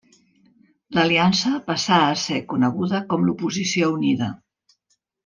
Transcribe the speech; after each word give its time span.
L'aliança 0.97 1.51
passà 1.67 1.99
a 2.05 2.15
ser 2.21 2.39
coneguda 2.53 3.03
com 3.13 3.29
l'Oposició 3.29 3.91
Unida. 3.99 4.31